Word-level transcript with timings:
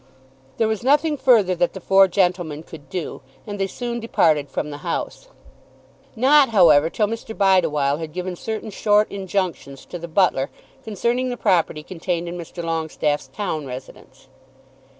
There 0.57 0.67
was 0.67 0.81
nothing 0.83 1.15
further 1.15 1.53
that 1.53 1.73
the 1.73 1.79
four 1.79 2.07
gentlemen 2.07 2.63
could 2.63 2.89
do, 2.89 3.21
and 3.45 3.59
they 3.59 3.67
soon 3.67 3.99
departed 3.99 4.49
from 4.49 4.71
the 4.71 4.79
house; 4.79 5.27
not, 6.15 6.49
however, 6.49 6.89
till 6.89 7.05
Mr. 7.05 7.37
Bideawhile 7.37 7.99
had 7.99 8.11
given 8.11 8.35
certain 8.35 8.71
short 8.71 9.11
injunctions 9.11 9.85
to 9.85 9.99
the 9.99 10.07
butler 10.07 10.49
concerning 10.83 11.29
the 11.29 11.37
property 11.37 11.83
contained 11.83 12.27
in 12.27 12.35
Mr. 12.35 12.63
Longestaffe's 12.63 13.27
town 13.27 13.67
residence. 13.67 14.27